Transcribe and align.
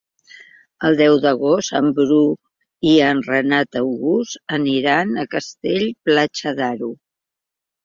El 0.87 0.95
deu 1.01 1.17
d'agost 1.25 1.75
en 1.79 1.89
Bru 1.99 2.21
i 2.93 2.95
en 3.09 3.21
Renat 3.29 3.79
August 3.83 4.57
aniran 4.59 5.15
a 5.27 5.29
Castell-Platja 5.37 6.57
d'Aro. 6.63 6.93